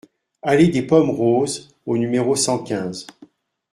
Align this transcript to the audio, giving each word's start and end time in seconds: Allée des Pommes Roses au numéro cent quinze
Allée 0.41 0.69
des 0.69 0.81
Pommes 0.81 1.11
Roses 1.11 1.75
au 1.85 1.95
numéro 1.95 2.35
cent 2.35 2.57
quinze 2.63 3.05